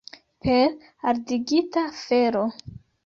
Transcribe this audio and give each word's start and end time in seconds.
Per 0.45 0.71
ardigita 1.11 1.85
fero! 2.01 2.43